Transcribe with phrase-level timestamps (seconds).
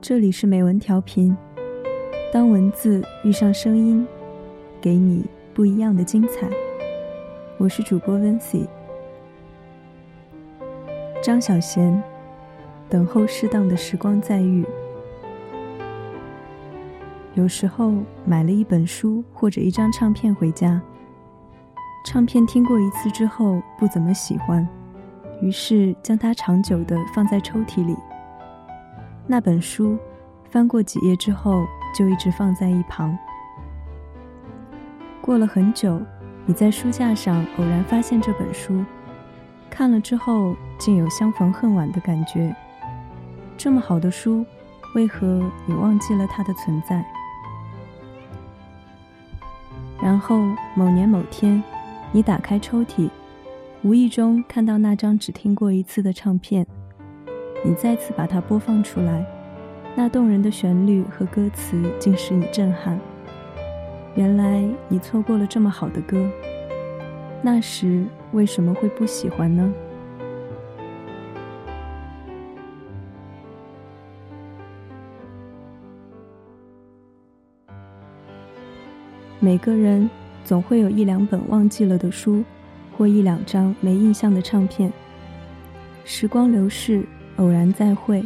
[0.00, 1.36] 这里是美文调频，
[2.32, 4.06] 当文字遇上声音，
[4.80, 6.48] 给你不一样的精彩。
[7.56, 8.64] 我是主播温 c
[11.20, 12.00] 张小娴，
[12.88, 14.64] 等候适当的时光再遇。
[17.34, 17.92] 有时候
[18.24, 20.80] 买了一本书或者一张唱片回家，
[22.06, 24.66] 唱片听过一次之后不怎么喜欢，
[25.42, 27.96] 于是将它长久的放在抽屉里。
[29.30, 29.98] 那本书，
[30.50, 33.16] 翻过几页之后，就一直放在一旁。
[35.20, 36.00] 过了很久，
[36.46, 38.82] 你在书架上偶然发现这本书，
[39.68, 42.56] 看了之后，竟有相逢恨晚的感觉。
[43.58, 44.46] 这么好的书，
[44.94, 45.26] 为何
[45.66, 47.04] 你忘记了它的存在？
[50.00, 50.40] 然后
[50.74, 51.62] 某年某天，
[52.12, 53.10] 你打开抽屉，
[53.82, 56.66] 无意中看到那张只听过一次的唱片。
[57.64, 59.24] 你再次把它播放出来，
[59.96, 62.98] 那动人的旋律和歌词竟使你震撼。
[64.14, 66.28] 原来你错过了这么好的歌，
[67.42, 69.72] 那时为什么会不喜欢呢？
[79.40, 80.08] 每个人
[80.44, 82.42] 总会有一两本忘记了的书，
[82.96, 84.92] 或一两张没印象的唱片。
[86.04, 87.04] 时光流逝。
[87.38, 88.24] 偶然再会，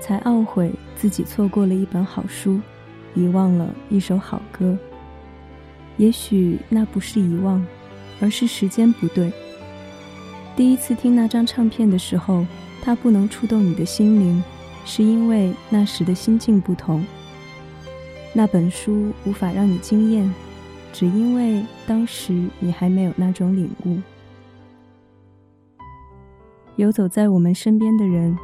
[0.00, 2.60] 才懊悔自己错过了一本好书，
[3.14, 4.76] 遗忘了一首好歌。
[5.96, 7.64] 也许那不是遗忘，
[8.20, 9.32] 而是时间不对。
[10.56, 12.46] 第一次听那张唱片的时候，
[12.82, 14.42] 它不能触动你的心灵，
[14.84, 17.04] 是因为那时的心境不同。
[18.32, 20.32] 那本书无法让你惊艳，
[20.92, 23.98] 只因为当时你还没有那种领悟。
[26.76, 28.36] 游走在我们身边的人，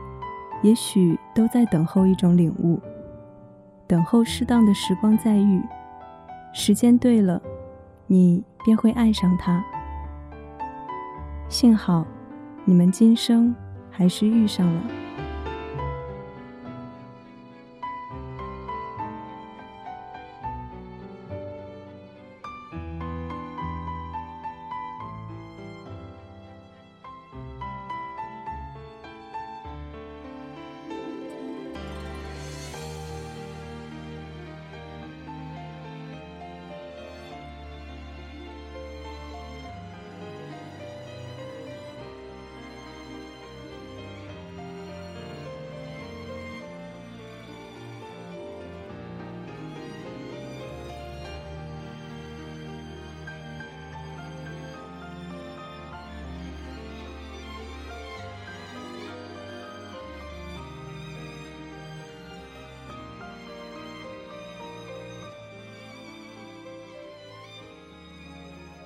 [0.62, 2.80] 也许都在等候一种领悟，
[3.86, 5.62] 等候适当的时光再遇。
[6.54, 7.40] 时间对了，
[8.06, 9.62] 你便会爱上他。
[11.48, 12.06] 幸好，
[12.64, 13.54] 你们今生
[13.90, 15.01] 还是遇上了。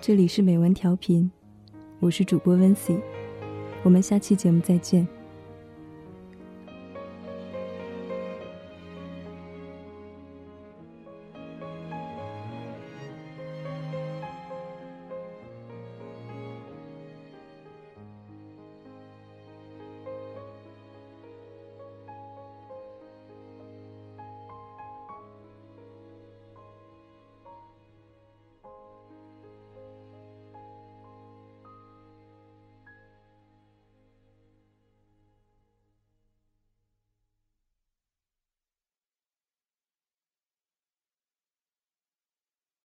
[0.06, 1.28] 这里是美文调频，
[1.98, 2.96] 我是主播温 c
[3.82, 5.04] 我们下期节目再见。